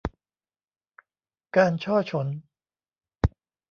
[1.55, 2.27] การฉ้อฉล